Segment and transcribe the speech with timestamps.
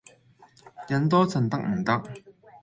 [0.87, 2.01] 忍多陣得唔得